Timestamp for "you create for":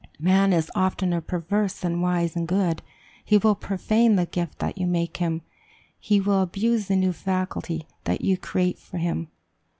8.21-8.97